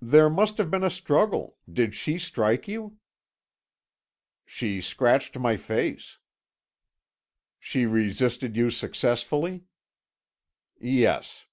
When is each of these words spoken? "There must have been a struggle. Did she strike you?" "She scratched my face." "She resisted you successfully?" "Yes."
"There 0.00 0.30
must 0.30 0.56
have 0.56 0.70
been 0.70 0.82
a 0.82 0.88
struggle. 0.90 1.58
Did 1.70 1.94
she 1.94 2.18
strike 2.18 2.66
you?" 2.66 2.96
"She 4.46 4.80
scratched 4.80 5.38
my 5.38 5.58
face." 5.58 6.16
"She 7.58 7.84
resisted 7.84 8.56
you 8.56 8.70
successfully?" 8.70 9.64
"Yes." 10.80 11.44